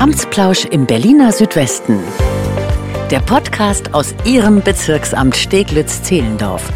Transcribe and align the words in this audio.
Amtsplausch 0.00 0.64
im 0.64 0.86
Berliner 0.86 1.30
Südwesten. 1.30 1.98
Der 3.10 3.20
Podcast 3.20 3.92
aus 3.92 4.14
Ihrem 4.24 4.62
Bezirksamt 4.62 5.36
Steglitz-Zehlendorf. 5.36 6.72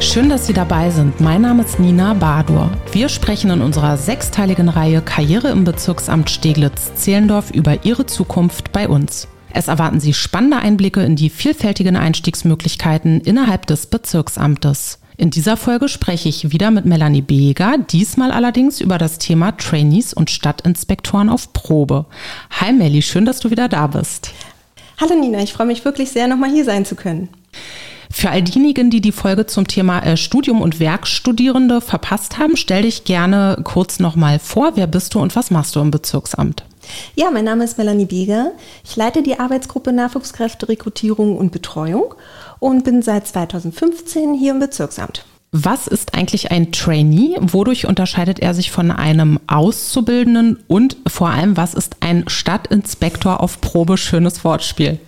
Schön, 0.00 0.30
dass 0.30 0.48
Sie 0.48 0.52
dabei 0.52 0.90
sind. 0.90 1.20
Mein 1.20 1.42
Name 1.42 1.62
ist 1.62 1.78
Nina 1.78 2.14
Badur. 2.14 2.72
Wir 2.90 3.08
sprechen 3.08 3.52
in 3.52 3.60
unserer 3.60 3.96
sechsteiligen 3.96 4.68
Reihe 4.68 5.00
Karriere 5.00 5.50
im 5.50 5.62
Bezirksamt 5.62 6.28
Steglitz-Zehlendorf 6.28 7.52
über 7.52 7.84
Ihre 7.84 8.06
Zukunft 8.06 8.72
bei 8.72 8.88
uns. 8.88 9.28
Es 9.52 9.68
erwarten 9.68 10.00
Sie 10.00 10.12
spannende 10.12 10.56
Einblicke 10.56 11.04
in 11.04 11.14
die 11.14 11.30
vielfältigen 11.30 11.96
Einstiegsmöglichkeiten 11.96 13.20
innerhalb 13.20 13.68
des 13.68 13.86
Bezirksamtes. 13.86 14.98
In 15.16 15.30
dieser 15.30 15.56
Folge 15.56 15.88
spreche 15.88 16.28
ich 16.28 16.50
wieder 16.50 16.72
mit 16.72 16.86
Melanie 16.86 17.22
Beger, 17.22 17.78
diesmal 17.78 18.32
allerdings 18.32 18.80
über 18.80 18.98
das 18.98 19.18
Thema 19.18 19.52
Trainees 19.52 20.12
und 20.12 20.28
Stadtinspektoren 20.28 21.28
auf 21.28 21.52
Probe. 21.52 22.06
Hi 22.50 22.72
Melli, 22.72 23.00
schön, 23.00 23.24
dass 23.24 23.38
du 23.38 23.50
wieder 23.50 23.68
da 23.68 23.86
bist. 23.86 24.32
Hallo 25.00 25.14
Nina, 25.14 25.40
ich 25.40 25.52
freue 25.52 25.68
mich 25.68 25.84
wirklich 25.84 26.10
sehr, 26.10 26.26
nochmal 26.26 26.50
hier 26.50 26.64
sein 26.64 26.84
zu 26.84 26.96
können. 26.96 27.28
Für 28.10 28.30
all 28.30 28.42
diejenigen, 28.42 28.90
die 28.90 29.00
die 29.00 29.12
Folge 29.12 29.46
zum 29.46 29.68
Thema 29.68 30.00
äh, 30.00 30.16
Studium 30.16 30.60
und 30.60 30.80
Werkstudierende 30.80 31.80
verpasst 31.80 32.38
haben, 32.38 32.56
stell 32.56 32.82
dich 32.82 33.04
gerne 33.04 33.58
kurz 33.62 34.00
nochmal 34.00 34.40
vor. 34.40 34.72
Wer 34.74 34.88
bist 34.88 35.14
du 35.14 35.20
und 35.20 35.36
was 35.36 35.50
machst 35.50 35.76
du 35.76 35.80
im 35.80 35.90
Bezirksamt? 35.92 36.64
Ja, 37.14 37.30
mein 37.30 37.44
Name 37.44 37.64
ist 37.64 37.78
Melanie 37.78 38.06
Beger. 38.06 38.52
Ich 38.84 38.96
leite 38.96 39.22
die 39.22 39.38
Arbeitsgruppe 39.38 39.92
Nachwuchskräfte, 39.92 40.68
Rekrutierung 40.68 41.36
und 41.36 41.52
Betreuung 41.52 42.14
und 42.58 42.84
bin 42.84 43.02
seit 43.02 43.26
2015 43.26 44.34
hier 44.34 44.52
im 44.52 44.60
Bezirksamt. 44.60 45.24
Was 45.56 45.86
ist 45.86 46.14
eigentlich 46.14 46.50
ein 46.50 46.72
Trainee? 46.72 47.36
Wodurch 47.40 47.86
unterscheidet 47.86 48.40
er 48.40 48.54
sich 48.54 48.72
von 48.72 48.90
einem 48.90 49.38
Auszubildenden? 49.46 50.58
Und 50.66 50.96
vor 51.06 51.28
allem, 51.28 51.56
was 51.56 51.74
ist 51.74 51.98
ein 52.00 52.24
Stadtinspektor 52.26 53.40
auf 53.40 53.60
Probe? 53.60 53.96
Schönes 53.96 54.42
Wortspiel. 54.42 54.98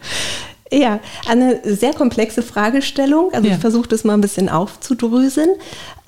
Ja, 0.72 0.98
eine 1.28 1.60
sehr 1.64 1.94
komplexe 1.94 2.42
Fragestellung. 2.42 3.32
Also 3.32 3.46
ja. 3.46 3.54
ich 3.54 3.60
versuche 3.60 3.88
das 3.88 4.02
mal 4.02 4.14
ein 4.14 4.20
bisschen 4.20 4.48
aufzudröseln. 4.48 5.50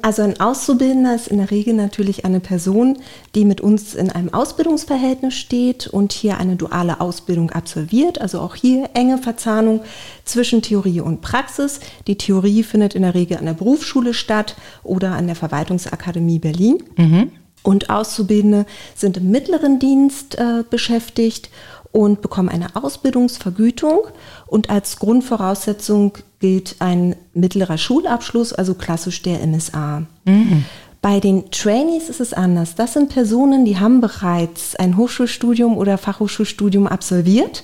Also 0.03 0.23
ein 0.23 0.39
Auszubildender 0.39 1.15
ist 1.15 1.29
in 1.29 1.39
der 1.39 1.51
Regel 1.51 1.75
natürlich 1.75 2.25
eine 2.25 2.41
Person, 2.41 2.99
die 3.35 3.45
mit 3.45 3.61
uns 3.61 3.95
in 3.95 4.11
einem 4.11 4.33
Ausbildungsverhältnis 4.33 5.35
steht 5.35 5.89
und 5.89 6.13
hier 6.13 6.39
eine 6.39 6.57
duale 6.57 7.01
Ausbildung 7.01 7.51
absolviert. 7.51 8.21
Also 8.21 8.41
auch 8.41 8.55
hier 8.55 8.91
enge 8.95 9.19
Verzahnung 9.19 9.81
zwischen 10.25 10.63
Theorie 10.63 11.01
und 11.01 11.21
Praxis. 11.21 11.81
Die 12.07 12.19
Theorie 12.19 12.63
findet 12.63 12.95
in 12.95 13.03
der 13.03 13.15
Regel 13.15 13.39
an 13.39 13.47
der 13.47 13.55
Berufsschule 13.55 14.15
statt 14.15 14.57
oder 14.83 15.13
an 15.13 15.27
der 15.27 15.37
Verwaltungsakademie 15.37 16.39
Berlin. 16.39 16.83
Mhm. 16.97 17.33
Und 17.65 17.91
Auszubildende 17.91 18.67
sind 18.95 19.17
im 19.17 19.31
mittleren 19.31 19.79
Dienst 19.79 20.39
äh, 20.39 20.63
beschäftigt 20.69 21.51
und 21.93 22.21
bekommen 22.21 22.49
eine 22.49 22.77
Ausbildungsvergütung. 22.77 24.01
Und 24.47 24.71
als 24.71 24.99
Grundvoraussetzung 24.99 26.13
gilt 26.41 26.77
ein 26.81 27.17
mittlerer 27.35 27.79
Schulabschluss, 27.79 28.53
also 28.53 28.75
klassisch 28.75 29.23
der 29.23 29.47
MSA. 29.47 30.03
Mhm. 30.25 30.65
Bei 31.01 31.21
den 31.21 31.51
Trainees 31.51 32.09
ist 32.09 32.21
es 32.21 32.33
anders. 32.33 32.75
Das 32.75 32.95
sind 32.95 33.11
Personen, 33.11 33.65
die 33.65 33.79
haben 33.79 34.01
bereits 34.01 34.75
ein 34.77 34.97
Hochschulstudium 34.97 35.77
oder 35.77 35.97
Fachhochschulstudium 35.97 36.87
absolviert. 36.87 37.63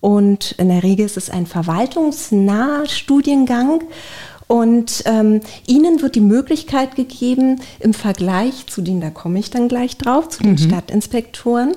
Und 0.00 0.52
in 0.52 0.68
der 0.68 0.84
Regel 0.84 1.06
ist 1.06 1.16
es 1.16 1.28
ein 1.28 1.46
verwaltungsnaher 1.46 2.86
Studiengang. 2.86 3.82
Und 4.46 5.02
ähm, 5.04 5.40
ihnen 5.66 6.00
wird 6.00 6.14
die 6.14 6.20
Möglichkeit 6.20 6.96
gegeben, 6.96 7.60
im 7.80 7.92
Vergleich 7.92 8.66
zu 8.66 8.80
denen, 8.80 9.02
da 9.02 9.10
komme 9.10 9.38
ich 9.38 9.50
dann 9.50 9.68
gleich 9.68 9.98
drauf, 9.98 10.30
zu 10.30 10.42
den 10.42 10.52
mhm. 10.52 10.58
Stadtinspektoren, 10.58 11.76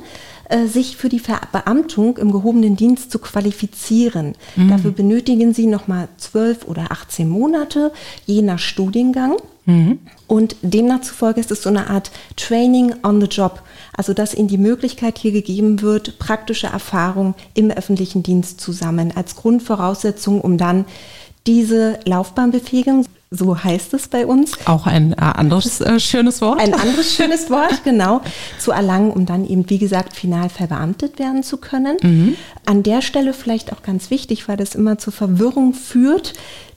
sich 0.68 0.98
für 0.98 1.10
die 1.10 1.20
Verbeamtung 1.20 2.18
im 2.18 2.32
gehobenen 2.32 2.76
Dienst 2.76 3.12
zu 3.12 3.20
qualifizieren. 3.20 4.34
Mhm. 4.56 4.70
Dafür 4.70 4.92
benötigen 4.92 5.54
sie 5.54 5.66
nochmal 5.66 6.08
zwölf 6.18 6.68
oder 6.68 6.92
18 6.92 7.30
Monate, 7.30 7.92
je 8.26 8.42
nach 8.42 8.60
Studiengang. 8.60 9.38
Mhm. 9.66 10.00
Und 10.28 10.56
demnach 10.62 11.02
zufolge 11.02 11.40
ist 11.40 11.52
es 11.52 11.62
so 11.62 11.70
eine 11.70 11.90
Art 11.90 12.12
Training 12.36 12.96
on 13.04 13.22
the 13.22 13.28
Job. 13.28 13.62
Also 13.94 14.14
dass 14.14 14.34
ihnen 14.34 14.48
die 14.48 14.58
Möglichkeit 14.58 15.18
hier 15.18 15.32
gegeben 15.32 15.82
wird, 15.82 16.20
praktische 16.20 16.68
Erfahrung 16.68 17.36
im 17.54 17.72
öffentlichen 17.72 18.24
Dienst 18.24 18.60
zu 18.62 18.72
sammeln, 18.72 19.12
als 19.16 19.36
Grundvoraussetzung, 19.36 20.42
um 20.42 20.58
dann 20.58 20.86
diese 21.48 22.00
Laufbahnbefähigung 22.06 23.06
so 23.34 23.64
heißt 23.64 23.94
es 23.94 24.10
bei 24.10 24.26
uns. 24.26 24.52
Auch 24.66 24.86
ein 24.86 25.14
äh, 25.14 25.16
anderes 25.16 25.80
äh, 25.80 26.02
schönes 26.02 26.42
Wort. 26.42 26.60
Ein 26.60 26.74
anderes 26.74 27.14
schönes 27.16 27.50
Wort, 27.50 27.84
genau, 27.86 28.22
zu 28.60 28.72
erlangen, 28.72 29.12
um 29.12 29.26
dann 29.26 29.46
eben, 29.46 29.70
wie 29.70 29.78
gesagt, 29.78 30.16
final 30.16 30.50
verbeamtet 30.50 31.18
werden 31.18 31.42
zu 31.42 31.56
können. 31.56 31.96
Mhm. 32.04 32.36
An 32.66 32.84
der 32.84 33.02
Stelle 33.02 33.34
vielleicht 33.34 33.72
auch 33.72 33.84
ganz 33.84 34.12
wichtig, 34.12 34.50
weil 34.50 34.58
das 34.58 34.76
immer 34.76 34.98
zur 34.98 35.14
Verwirrung 35.14 35.74
führt. 35.74 36.34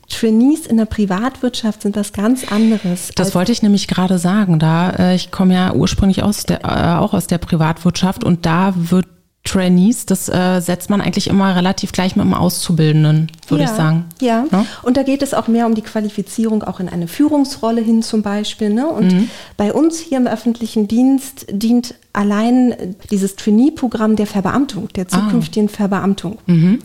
Trainees 0.08 0.66
in 0.66 0.76
der 0.76 0.84
Privatwirtschaft 0.84 1.82
sind 1.82 1.96
was 1.96 2.12
ganz 2.12 2.46
anderes. 2.52 3.10
Das 3.16 3.34
wollte 3.34 3.50
ich 3.52 3.62
nämlich 3.62 3.88
gerade 3.88 4.18
sagen. 4.18 4.58
Da 4.58 4.90
äh, 4.90 5.14
ich 5.16 5.32
komme 5.32 5.54
ja 5.54 5.72
ursprünglich 5.72 6.22
aus 6.22 6.44
der, 6.44 6.64
äh, 6.64 6.98
auch 6.98 7.14
aus 7.14 7.26
der 7.26 7.38
Privatwirtschaft 7.38 8.22
und 8.22 8.46
da 8.46 8.74
wird 8.76 9.06
Trainees, 9.44 10.06
das 10.06 10.30
äh, 10.30 10.60
setzt 10.60 10.88
man 10.88 11.02
eigentlich 11.02 11.28
immer 11.28 11.54
relativ 11.54 11.92
gleich 11.92 12.16
mit 12.16 12.24
dem 12.24 12.32
Auszubildenden, 12.32 13.30
würde 13.48 13.64
ja, 13.64 13.70
ich 13.70 13.76
sagen. 13.76 14.04
Ja. 14.20 14.46
ja, 14.50 14.66
und 14.82 14.96
da 14.96 15.02
geht 15.02 15.20
es 15.20 15.34
auch 15.34 15.48
mehr 15.48 15.66
um 15.66 15.74
die 15.74 15.82
Qualifizierung 15.82 16.62
auch 16.62 16.80
in 16.80 16.88
eine 16.88 17.08
Führungsrolle 17.08 17.82
hin 17.82 18.02
zum 18.02 18.22
Beispiel. 18.22 18.70
Ne? 18.70 18.88
Und 18.88 19.12
mhm. 19.12 19.30
bei 19.58 19.72
uns 19.74 19.98
hier 19.98 20.16
im 20.16 20.26
öffentlichen 20.26 20.88
Dienst 20.88 21.46
dient 21.50 21.94
allein 22.14 22.96
dieses 23.10 23.36
Trainee-Programm 23.36 24.16
der 24.16 24.26
Verbeamtung, 24.26 24.88
der 24.88 25.04
ah. 25.04 25.08
zukünftigen 25.10 25.68
ah. 25.68 25.76
Verbeamtung. 25.76 26.38
Mhm. 26.46 26.78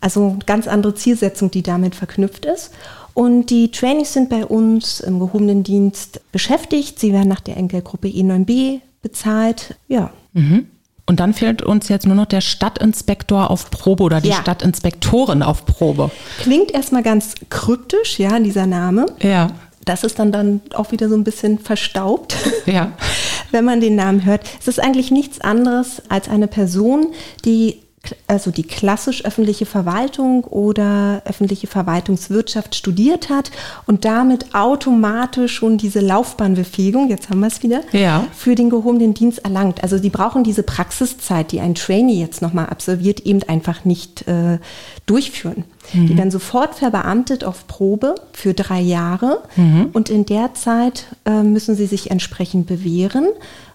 Also 0.00 0.38
ganz 0.46 0.66
andere 0.66 0.94
Zielsetzung, 0.94 1.50
die 1.50 1.62
damit 1.62 1.94
verknüpft 1.94 2.46
ist. 2.46 2.72
Und 3.12 3.50
die 3.50 3.70
Trainees 3.70 4.14
sind 4.14 4.30
bei 4.30 4.46
uns 4.46 5.00
im 5.00 5.18
gehobenen 5.18 5.64
Dienst 5.64 6.22
beschäftigt. 6.32 6.98
Sie 6.98 7.12
werden 7.12 7.28
nach 7.28 7.40
der 7.40 7.58
Enkelgruppe 7.58 8.08
E9b 8.08 8.80
bezahlt. 9.02 9.76
Ja. 9.88 10.10
Mhm. 10.32 10.66
Und 11.10 11.18
dann 11.18 11.34
fehlt 11.34 11.60
uns 11.62 11.88
jetzt 11.88 12.06
nur 12.06 12.14
noch 12.14 12.26
der 12.26 12.40
Stadtinspektor 12.40 13.50
auf 13.50 13.68
Probe 13.72 14.04
oder 14.04 14.20
die 14.20 14.28
ja. 14.28 14.36
Stadtinspektorin 14.36 15.42
auf 15.42 15.66
Probe. 15.66 16.12
Klingt 16.38 16.70
erstmal 16.70 17.02
ganz 17.02 17.34
kryptisch, 17.48 18.20
ja, 18.20 18.38
dieser 18.38 18.66
Name. 18.66 19.06
Ja. 19.20 19.50
Das 19.84 20.04
ist 20.04 20.20
dann, 20.20 20.30
dann 20.30 20.60
auch 20.72 20.92
wieder 20.92 21.08
so 21.08 21.16
ein 21.16 21.24
bisschen 21.24 21.58
verstaubt. 21.58 22.36
Ja. 22.64 22.92
Wenn 23.50 23.64
man 23.64 23.80
den 23.80 23.96
Namen 23.96 24.24
hört. 24.24 24.42
Es 24.60 24.68
ist 24.68 24.78
eigentlich 24.78 25.10
nichts 25.10 25.40
anderes 25.40 26.00
als 26.08 26.28
eine 26.28 26.46
Person, 26.46 27.08
die 27.44 27.80
also 28.26 28.50
die 28.50 28.62
klassisch 28.62 29.24
öffentliche 29.24 29.66
Verwaltung 29.66 30.44
oder 30.44 31.22
öffentliche 31.26 31.66
Verwaltungswirtschaft 31.66 32.74
studiert 32.74 33.28
hat 33.28 33.50
und 33.86 34.04
damit 34.04 34.54
automatisch 34.54 35.54
schon 35.54 35.76
diese 35.76 36.00
Laufbahnbefähigung, 36.00 37.10
jetzt 37.10 37.28
haben 37.28 37.40
wir 37.40 37.48
es 37.48 37.62
wieder, 37.62 37.82
ja. 37.92 38.24
für 38.32 38.54
den 38.54 38.70
gehobenen 38.70 39.12
Dienst 39.12 39.40
erlangt. 39.40 39.82
Also 39.82 39.98
sie 39.98 40.08
brauchen 40.08 40.44
diese 40.44 40.62
Praxiszeit, 40.62 41.52
die 41.52 41.60
ein 41.60 41.74
Trainee 41.74 42.20
jetzt 42.20 42.40
nochmal 42.40 42.66
absolviert, 42.66 43.20
eben 43.20 43.42
einfach 43.42 43.84
nicht 43.84 44.26
äh, 44.26 44.58
durchführen. 45.04 45.64
Mhm. 45.92 46.06
Die 46.06 46.16
werden 46.16 46.30
sofort 46.30 46.76
verbeamtet 46.76 47.44
auf 47.44 47.66
Probe 47.66 48.14
für 48.32 48.54
drei 48.54 48.80
Jahre 48.80 49.42
mhm. 49.56 49.90
und 49.92 50.08
in 50.08 50.24
der 50.24 50.54
Zeit 50.54 51.06
äh, 51.26 51.42
müssen 51.42 51.74
sie 51.74 51.86
sich 51.86 52.10
entsprechend 52.10 52.66
bewähren 52.66 53.28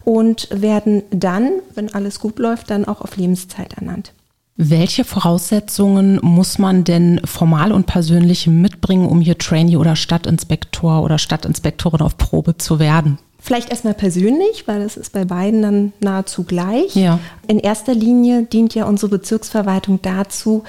und 0.05 0.47
werden 0.51 1.03
dann, 1.09 1.51
wenn 1.73 1.93
alles 1.93 2.19
gut 2.19 2.39
läuft, 2.39 2.69
dann 2.69 2.85
auch 2.85 3.01
auf 3.01 3.17
Lebenszeit 3.17 3.73
ernannt. 3.73 4.13
Welche 4.57 5.03
Voraussetzungen 5.03 6.17
muss 6.21 6.59
man 6.59 6.85
denn 6.85 7.19
formal 7.25 7.73
und 7.73 7.87
persönlich 7.87 8.47
mitbringen, 8.47 9.05
um 9.05 9.19
hier 9.19 9.37
Trainee 9.37 9.75
oder 9.75 9.97
Stadtinspektor 9.97 11.03
oder 11.03 11.17
Stadtinspektorin 11.17 11.99
auf 11.99 12.17
Probe 12.17 12.57
zu 12.57 12.79
werden? 12.79 13.17
Vielleicht 13.37 13.69
erstmal 13.69 13.93
persönlich, 13.93 14.65
weil 14.65 14.81
das 14.81 14.95
ist 14.95 15.11
bei 15.11 15.25
beiden 15.25 15.61
dann 15.61 15.93
nahezu 15.99 16.43
gleich. 16.43 16.95
Ja. 16.95 17.19
In 17.47 17.59
erster 17.59 17.93
Linie 17.93 18.43
dient 18.43 18.73
ja 18.73 18.85
unsere 18.85 19.09
Bezirksverwaltung 19.09 20.01
dazu, 20.01 20.63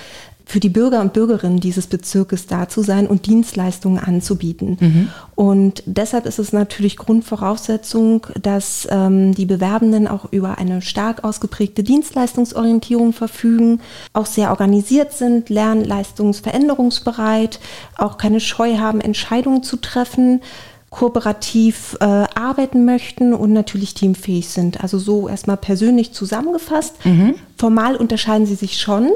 für 0.48 0.60
die 0.60 0.69
Bürger 0.69 1.00
und 1.00 1.12
Bürgerinnen 1.12 1.58
dieses 1.58 1.88
Bezirkes 1.88 2.46
da 2.46 2.69
zu 2.69 2.82
sein 2.82 3.08
und 3.08 3.26
Dienstleistungen 3.26 3.98
anzubieten. 3.98 4.78
Mhm. 4.81 5.08
Und 5.34 5.82
deshalb 5.87 6.25
ist 6.25 6.38
es 6.38 6.52
natürlich 6.52 6.96
Grundvoraussetzung, 6.96 8.28
dass 8.40 8.87
ähm, 8.88 9.34
die 9.34 9.44
Bewerbenden 9.44 10.06
auch 10.06 10.31
über 10.31 10.58
eine 10.58 10.82
stark 10.82 11.25
ausgeprägte 11.25 11.82
Dienstleistungsorientierung 11.82 13.12
verfügen, 13.12 13.81
auch 14.12 14.26
sehr 14.26 14.50
organisiert 14.50 15.12
sind, 15.12 15.50
lernleistungsveränderungsbereit, 15.50 17.58
auch 17.98 18.16
keine 18.16 18.38
Scheu 18.38 18.78
haben, 18.78 19.00
Entscheidungen 19.00 19.64
zu 19.64 19.78
treffen 19.78 20.43
kooperativ 20.88 21.96
äh, 22.00 22.04
arbeiten 22.04 22.87
möchten 22.87 23.34
und 23.34 23.52
natürlich 23.52 23.93
teamfähig 23.93 24.48
sind. 24.48 24.82
Also 24.82 24.98
so 24.98 25.28
erstmal 25.28 25.58
persönlich 25.58 26.12
zusammengefasst. 26.12 27.04
Mhm. 27.04 27.34
Formal 27.58 27.96
unterscheiden 27.96 28.46
sie 28.46 28.54
sich 28.54 28.81
schon, 28.81 29.10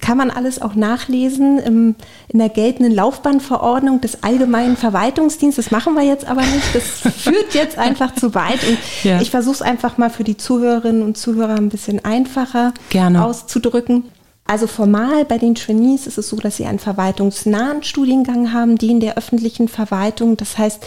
kann 0.00 0.18
man 0.18 0.30
alles 0.30 0.60
auch 0.60 0.74
nachlesen 0.74 1.58
im, 1.58 1.94
in 2.28 2.38
der 2.38 2.50
geltenden 2.50 2.94
Laufbahnverordnung 2.94 4.00
des 4.00 4.22
Allgemeinen 4.22 4.76
Verwaltungsdienstes. 4.76 5.66
Das 5.66 5.72
machen 5.72 5.94
wir 5.94 6.02
jetzt 6.02 6.26
aber 6.26 6.42
nicht. 6.42 6.74
Das 6.74 7.12
führt 7.14 7.54
jetzt 7.54 7.78
einfach 7.78 8.14
zu 8.14 8.34
weit. 8.34 8.62
Und 8.68 8.78
ja. 9.02 9.20
ich 9.20 9.30
versuche 9.30 9.54
es 9.54 9.62
einfach 9.62 9.96
mal 9.96 10.10
für 10.10 10.24
die 10.24 10.36
Zuhörerinnen 10.36 11.02
und 11.02 11.16
Zuhörer 11.16 11.56
ein 11.56 11.70
bisschen 11.70 12.04
einfacher 12.04 12.74
Gerne. 12.90 13.24
auszudrücken. 13.24 14.04
Also 14.46 14.66
formal 14.66 15.24
bei 15.24 15.38
den 15.38 15.54
Trainees 15.54 16.06
ist 16.06 16.18
es 16.18 16.28
so, 16.28 16.36
dass 16.36 16.56
sie 16.56 16.64
einen 16.64 16.78
verwaltungsnahen 16.78 17.82
Studiengang 17.82 18.52
haben, 18.52 18.76
den 18.76 19.00
der 19.00 19.16
öffentlichen 19.16 19.68
Verwaltung. 19.68 20.36
Das 20.36 20.56
heißt, 20.56 20.86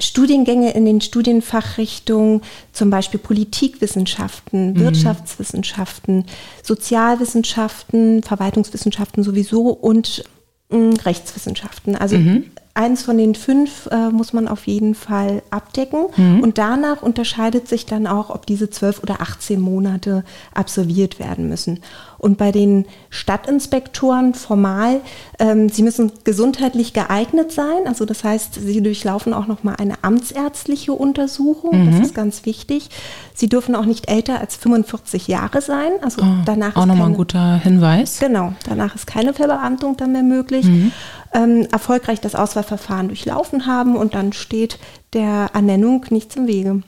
Studiengänge 0.00 0.72
in 0.72 0.84
den 0.84 1.00
Studienfachrichtungen, 1.00 2.42
zum 2.72 2.90
Beispiel 2.90 3.20
Politikwissenschaften, 3.20 4.72
mhm. 4.72 4.80
Wirtschaftswissenschaften, 4.80 6.24
Sozialwissenschaften, 6.62 8.22
Verwaltungswissenschaften 8.22 9.22
sowieso 9.22 9.68
und 9.70 10.24
mh, 10.70 10.78
mm, 10.78 10.94
Rechtswissenschaften. 11.04 11.96
Also 11.96 12.16
mhm. 12.16 12.44
Eins 12.78 13.02
von 13.02 13.18
den 13.18 13.34
fünf 13.34 13.88
äh, 13.90 14.10
muss 14.10 14.32
man 14.32 14.46
auf 14.46 14.68
jeden 14.68 14.94
Fall 14.94 15.42
abdecken. 15.50 16.06
Mhm. 16.16 16.40
Und 16.40 16.58
danach 16.58 17.02
unterscheidet 17.02 17.66
sich 17.66 17.86
dann 17.86 18.06
auch, 18.06 18.30
ob 18.30 18.46
diese 18.46 18.70
zwölf 18.70 19.02
oder 19.02 19.20
18 19.20 19.60
Monate 19.60 20.24
absolviert 20.54 21.18
werden 21.18 21.48
müssen. 21.48 21.80
Und 22.18 22.38
bei 22.38 22.52
den 22.52 22.84
Stadtinspektoren 23.10 24.34
formal, 24.34 25.00
ähm, 25.38 25.68
sie 25.68 25.82
müssen 25.82 26.12
gesundheitlich 26.22 26.92
geeignet 26.92 27.50
sein. 27.50 27.86
Also 27.86 28.04
das 28.04 28.22
heißt, 28.22 28.54
sie 28.54 28.80
durchlaufen 28.80 29.34
auch 29.34 29.46
noch 29.46 29.64
mal 29.64 29.74
eine 29.76 29.94
amtsärztliche 30.02 30.92
Untersuchung. 30.92 31.84
Mhm. 31.84 31.90
Das 31.90 32.06
ist 32.06 32.14
ganz 32.14 32.46
wichtig. 32.46 32.90
Sie 33.34 33.48
dürfen 33.48 33.74
auch 33.76 33.84
nicht 33.84 34.10
älter 34.10 34.40
als 34.40 34.56
45 34.56 35.28
Jahre 35.28 35.60
sein. 35.62 35.92
Also 36.02 36.22
oh, 36.22 36.42
danach 36.44 36.76
auch 36.76 36.86
nochmal 36.86 37.08
ein 37.08 37.14
guter 37.14 37.56
Hinweis. 37.56 38.18
Genau, 38.18 38.52
danach 38.68 38.94
ist 38.94 39.06
keine 39.06 39.32
Verbeamtung 39.32 39.96
dann 39.96 40.12
mehr 40.12 40.24
möglich. 40.24 40.66
Mhm. 40.66 40.92
Ähm, 41.32 41.66
erfolgreich 41.70 42.20
das 42.20 42.34
Auswahlverfahren 42.34 43.08
durchlaufen 43.08 43.66
haben 43.66 43.96
und 43.96 44.14
dann 44.14 44.32
steht 44.32 44.78
der 45.12 45.50
Ernennung 45.52 46.06
nichts 46.10 46.36
im 46.36 46.46
Wege. 46.46 46.82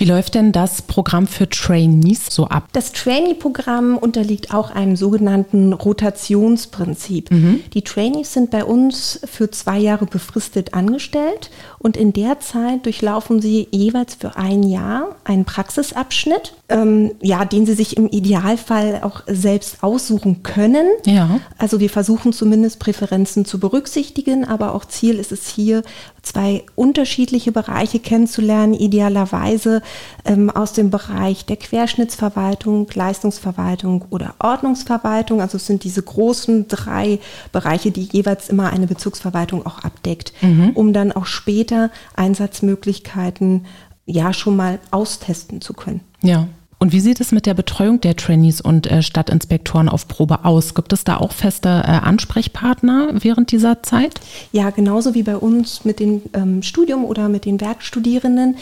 Wie 0.00 0.06
läuft 0.06 0.34
denn 0.34 0.50
das 0.50 0.80
Programm 0.80 1.26
für 1.26 1.46
Trainees 1.46 2.28
so 2.30 2.46
ab? 2.46 2.68
Das 2.72 2.92
Trainee-Programm 2.92 3.98
unterliegt 3.98 4.54
auch 4.54 4.70
einem 4.70 4.96
sogenannten 4.96 5.74
Rotationsprinzip. 5.74 7.30
Mhm. 7.30 7.60
Die 7.74 7.82
Trainees 7.82 8.32
sind 8.32 8.50
bei 8.50 8.64
uns 8.64 9.20
für 9.30 9.50
zwei 9.50 9.78
Jahre 9.78 10.06
befristet 10.06 10.72
angestellt 10.72 11.50
und 11.78 11.98
in 11.98 12.14
der 12.14 12.40
Zeit 12.40 12.86
durchlaufen 12.86 13.42
sie 13.42 13.68
jeweils 13.72 14.14
für 14.14 14.38
ein 14.38 14.62
Jahr 14.62 15.16
einen 15.24 15.44
Praxisabschnitt, 15.44 16.54
ähm, 16.70 17.10
ja, 17.20 17.44
den 17.44 17.66
sie 17.66 17.74
sich 17.74 17.98
im 17.98 18.08
Idealfall 18.08 19.00
auch 19.02 19.24
selbst 19.26 19.82
aussuchen 19.82 20.42
können. 20.42 20.86
Ja. 21.04 21.40
Also 21.58 21.78
wir 21.78 21.90
versuchen 21.90 22.32
zumindest 22.32 22.78
Präferenzen 22.78 23.44
zu 23.44 23.60
berücksichtigen, 23.60 24.46
aber 24.46 24.74
auch 24.74 24.86
Ziel 24.86 25.18
ist 25.18 25.30
es 25.30 25.46
hier, 25.46 25.82
zwei 26.22 26.64
unterschiedliche 26.74 27.52
Bereiche 27.52 27.98
kennenzulernen, 27.98 28.74
idealerweise 28.74 29.82
ähm, 30.24 30.50
aus 30.50 30.72
dem 30.72 30.90
Bereich 30.90 31.46
der 31.46 31.56
Querschnittsverwaltung, 31.56 32.88
Leistungsverwaltung 32.92 34.04
oder 34.10 34.34
Ordnungsverwaltung. 34.38 35.40
Also 35.40 35.56
es 35.56 35.66
sind 35.66 35.84
diese 35.84 36.02
großen 36.02 36.68
drei 36.68 37.18
Bereiche, 37.52 37.90
die 37.90 38.02
jeweils 38.02 38.48
immer 38.48 38.72
eine 38.72 38.86
Bezugsverwaltung 38.86 39.66
auch 39.66 39.80
abdeckt, 39.80 40.32
mhm. 40.40 40.70
um 40.74 40.92
dann 40.92 41.12
auch 41.12 41.26
später 41.26 41.90
Einsatzmöglichkeiten 42.16 43.66
ja 44.06 44.32
schon 44.32 44.56
mal 44.56 44.78
austesten 44.90 45.60
zu 45.60 45.72
können. 45.72 46.00
Ja. 46.22 46.48
Und 46.82 46.92
wie 46.92 47.00
sieht 47.00 47.20
es 47.20 47.30
mit 47.30 47.44
der 47.44 47.52
Betreuung 47.52 48.00
der 48.00 48.16
Trainees 48.16 48.62
und 48.62 48.90
äh, 48.90 49.02
Stadtinspektoren 49.02 49.90
auf 49.90 50.08
Probe 50.08 50.46
aus? 50.46 50.74
Gibt 50.74 50.94
es 50.94 51.04
da 51.04 51.18
auch 51.18 51.32
feste 51.32 51.68
äh, 51.68 51.90
Ansprechpartner 51.90 53.10
während 53.20 53.52
dieser 53.52 53.82
Zeit? 53.82 54.18
Ja, 54.50 54.70
genauso 54.70 55.12
wie 55.12 55.22
bei 55.22 55.36
uns 55.36 55.84
mit 55.84 56.00
dem 56.00 56.22
ähm, 56.32 56.62
Studium 56.62 57.04
oder 57.04 57.28
mit 57.28 57.44
den 57.44 57.60
Werkstudierenden. 57.60 58.56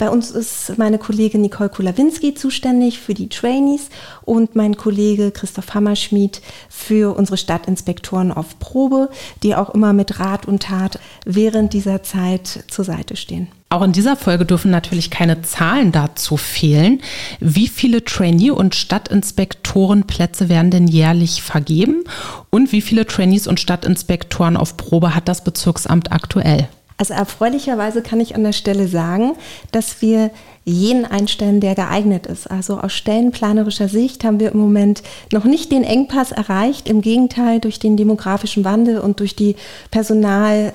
Bei 0.00 0.08
uns 0.08 0.30
ist 0.30 0.78
meine 0.78 0.96
Kollegin 0.96 1.42
Nicole 1.42 1.68
Kulawinski 1.68 2.32
zuständig 2.32 2.98
für 3.00 3.12
die 3.12 3.28
Trainees 3.28 3.90
und 4.22 4.56
mein 4.56 4.78
Kollege 4.78 5.30
Christoph 5.30 5.74
Hammerschmidt 5.74 6.40
für 6.70 7.14
unsere 7.14 7.36
Stadtinspektoren 7.36 8.32
auf 8.32 8.58
Probe, 8.58 9.10
die 9.42 9.54
auch 9.54 9.68
immer 9.74 9.92
mit 9.92 10.18
Rat 10.18 10.48
und 10.48 10.62
Tat 10.62 10.98
während 11.26 11.74
dieser 11.74 12.02
Zeit 12.02 12.64
zur 12.68 12.86
Seite 12.86 13.14
stehen. 13.14 13.48
Auch 13.68 13.82
in 13.82 13.92
dieser 13.92 14.16
Folge 14.16 14.46
dürfen 14.46 14.70
natürlich 14.70 15.10
keine 15.10 15.42
Zahlen 15.42 15.92
dazu 15.92 16.38
fehlen. 16.38 17.02
Wie 17.38 17.68
viele 17.68 18.02
Trainee- 18.02 18.52
und 18.52 18.74
Stadtinspektorenplätze 18.74 20.48
werden 20.48 20.70
denn 20.70 20.88
jährlich 20.88 21.42
vergeben? 21.42 22.04
Und 22.48 22.72
wie 22.72 22.80
viele 22.80 23.06
Trainees 23.06 23.46
und 23.46 23.60
Stadtinspektoren 23.60 24.56
auf 24.56 24.78
Probe 24.78 25.14
hat 25.14 25.28
das 25.28 25.44
Bezirksamt 25.44 26.10
aktuell? 26.10 26.70
Also 27.00 27.14
erfreulicherweise 27.14 28.02
kann 28.02 28.20
ich 28.20 28.34
an 28.34 28.44
der 28.44 28.52
Stelle 28.52 28.86
sagen, 28.86 29.32
dass 29.72 30.02
wir 30.02 30.30
jeden 30.66 31.06
einstellen, 31.06 31.58
der 31.58 31.74
geeignet 31.74 32.26
ist. 32.26 32.50
Also 32.50 32.78
aus 32.78 32.92
stellenplanerischer 32.92 33.88
Sicht 33.88 34.22
haben 34.22 34.38
wir 34.38 34.52
im 34.52 34.58
Moment 34.58 35.02
noch 35.32 35.44
nicht 35.44 35.72
den 35.72 35.82
Engpass 35.82 36.30
erreicht. 36.30 36.90
Im 36.90 37.00
Gegenteil, 37.00 37.58
durch 37.58 37.78
den 37.78 37.96
demografischen 37.96 38.66
Wandel 38.66 38.98
und 38.98 39.20
durch 39.20 39.34
die 39.34 39.56
Personal 39.90 40.74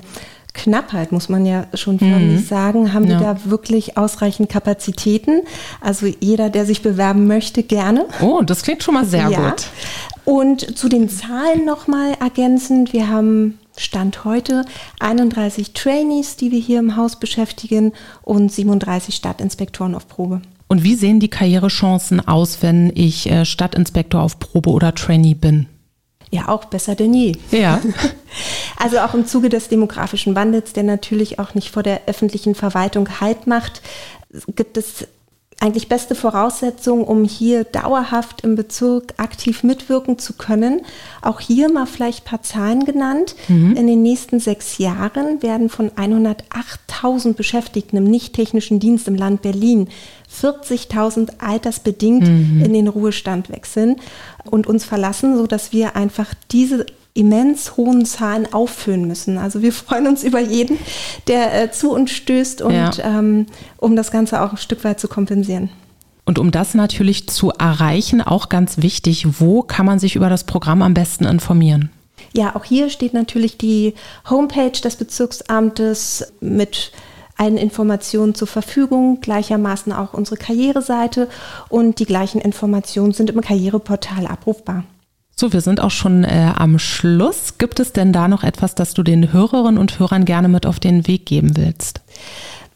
Knappheit, 0.52 1.12
muss 1.12 1.28
man 1.28 1.46
ja 1.46 1.68
schon 1.74 2.00
förmlich 2.00 2.40
mhm. 2.40 2.44
sagen, 2.44 2.92
haben 2.92 3.04
ja. 3.04 3.20
wir 3.20 3.20
da 3.20 3.38
wirklich 3.44 3.96
ausreichend 3.96 4.48
Kapazitäten. 4.48 5.42
Also 5.80 6.06
jeder, 6.18 6.50
der 6.50 6.66
sich 6.66 6.82
bewerben 6.82 7.28
möchte, 7.28 7.62
gerne. 7.62 8.06
Oh, 8.20 8.42
das 8.42 8.64
klingt 8.64 8.82
schon 8.82 8.94
mal 8.94 9.04
sehr 9.04 9.28
ja. 9.28 9.50
gut. 9.50 9.66
Und 10.24 10.76
zu 10.76 10.88
den 10.88 11.08
Zahlen 11.08 11.64
nochmal 11.64 12.14
ergänzend, 12.18 12.92
wir 12.92 13.08
haben 13.08 13.58
Stand 13.76 14.24
heute 14.24 14.64
31 15.00 15.72
Trainees, 15.72 16.36
die 16.36 16.50
wir 16.50 16.60
hier 16.60 16.78
im 16.78 16.96
Haus 16.96 17.18
beschäftigen 17.18 17.92
und 18.22 18.52
37 18.52 19.14
Stadtinspektoren 19.14 19.94
auf 19.94 20.08
Probe. 20.08 20.40
Und 20.68 20.82
wie 20.82 20.94
sehen 20.94 21.20
die 21.20 21.28
Karrierechancen 21.28 22.26
aus, 22.26 22.58
wenn 22.62 22.90
ich 22.94 23.30
äh, 23.30 23.44
Stadtinspektor 23.44 24.20
auf 24.20 24.38
Probe 24.38 24.70
oder 24.70 24.94
Trainee 24.94 25.34
bin? 25.34 25.66
Ja, 26.30 26.48
auch 26.48 26.64
besser 26.64 26.94
denn 26.94 27.14
je. 27.14 27.36
Ja. 27.50 27.80
Also 28.78 28.98
auch 28.98 29.14
im 29.14 29.26
Zuge 29.26 29.48
des 29.48 29.68
demografischen 29.68 30.34
Wandels, 30.34 30.74
der 30.74 30.82
natürlich 30.82 31.38
auch 31.38 31.54
nicht 31.54 31.70
vor 31.70 31.82
der 31.82 32.02
öffentlichen 32.06 32.54
Verwaltung 32.54 33.20
Halt 33.20 33.46
macht, 33.46 33.80
gibt 34.54 34.76
es 34.76 35.06
eigentlich 35.58 35.88
beste 35.88 36.14
Voraussetzungen, 36.14 37.04
um 37.04 37.24
hier 37.24 37.64
dauerhaft 37.64 38.42
im 38.42 38.56
Bezirk 38.56 39.14
aktiv 39.16 39.62
mitwirken 39.62 40.18
zu 40.18 40.34
können. 40.34 40.82
Auch 41.22 41.40
hier 41.40 41.72
mal 41.72 41.86
vielleicht 41.86 42.22
ein 42.24 42.28
paar 42.28 42.42
Zahlen 42.42 42.84
genannt. 42.84 43.34
Mhm. 43.48 43.74
In 43.74 43.86
den 43.86 44.02
nächsten 44.02 44.38
sechs 44.38 44.76
Jahren 44.76 45.42
werden 45.42 45.70
von 45.70 45.90
108.000 45.90 47.32
Beschäftigten 47.32 47.96
im 47.96 48.04
nicht-technischen 48.04 48.80
Dienst 48.80 49.08
im 49.08 49.14
Land 49.14 49.40
Berlin 49.40 49.88
40.000 50.30 51.38
altersbedingt 51.38 52.28
mhm. 52.28 52.62
in 52.62 52.74
den 52.74 52.88
Ruhestand 52.88 53.48
wechseln 53.48 53.96
und 54.44 54.66
uns 54.66 54.84
verlassen, 54.84 55.38
sodass 55.38 55.72
wir 55.72 55.96
einfach 55.96 56.34
diese 56.50 56.84
immens 57.16 57.76
hohen 57.76 58.04
Zahlen 58.04 58.52
auffüllen 58.52 59.06
müssen. 59.06 59.38
Also 59.38 59.62
wir 59.62 59.72
freuen 59.72 60.06
uns 60.06 60.24
über 60.24 60.40
jeden, 60.40 60.78
der 61.26 61.62
äh, 61.62 61.70
zu 61.70 61.92
uns 61.92 62.10
stößt 62.10 62.62
und 62.62 62.74
ja. 62.74 62.92
ähm, 62.98 63.46
um 63.78 63.96
das 63.96 64.10
Ganze 64.10 64.42
auch 64.42 64.52
ein 64.52 64.58
Stück 64.58 64.84
weit 64.84 65.00
zu 65.00 65.08
kompensieren. 65.08 65.70
Und 66.24 66.40
um 66.40 66.50
das 66.50 66.74
natürlich 66.74 67.28
zu 67.28 67.50
erreichen, 67.50 68.20
auch 68.20 68.48
ganz 68.48 68.78
wichtig, 68.78 69.40
wo 69.40 69.62
kann 69.62 69.86
man 69.86 70.00
sich 70.00 70.16
über 70.16 70.28
das 70.28 70.44
Programm 70.44 70.82
am 70.82 70.92
besten 70.92 71.24
informieren? 71.24 71.90
Ja, 72.32 72.56
auch 72.56 72.64
hier 72.64 72.90
steht 72.90 73.14
natürlich 73.14 73.56
die 73.58 73.94
Homepage 74.28 74.72
des 74.72 74.96
Bezirksamtes 74.96 76.32
mit 76.40 76.92
allen 77.36 77.56
Informationen 77.56 78.34
zur 78.34 78.48
Verfügung, 78.48 79.20
gleichermaßen 79.20 79.92
auch 79.92 80.14
unsere 80.14 80.36
Karriereseite 80.36 81.28
und 81.68 81.98
die 82.00 82.06
gleichen 82.06 82.40
Informationen 82.40 83.12
sind 83.12 83.30
im 83.30 83.40
Karriereportal 83.40 84.26
abrufbar. 84.26 84.84
So, 85.38 85.52
wir 85.52 85.60
sind 85.60 85.80
auch 85.80 85.90
schon 85.90 86.24
äh, 86.24 86.52
am 86.56 86.78
Schluss. 86.78 87.58
Gibt 87.58 87.78
es 87.78 87.92
denn 87.92 88.10
da 88.10 88.26
noch 88.26 88.42
etwas, 88.42 88.74
das 88.74 88.94
du 88.94 89.02
den 89.02 89.34
Hörerinnen 89.34 89.76
und 89.76 89.98
Hörern 89.98 90.24
gerne 90.24 90.48
mit 90.48 90.64
auf 90.64 90.80
den 90.80 91.06
Weg 91.06 91.26
geben 91.26 91.58
willst? 91.58 92.00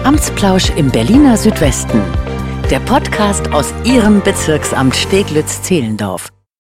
Amtsplausch 0.05 0.71
im 0.77 0.91
Berliner 0.91 1.37
Südwesten. 1.37 2.01
Der 2.71 2.81
Podcast 2.81 3.53
aus 3.53 3.73
Ihrem 3.85 4.23
Bezirksamt 4.23 4.95
Steglitz-Zehlendorf. 4.97 6.29